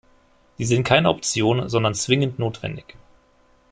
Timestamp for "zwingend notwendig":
1.93-2.95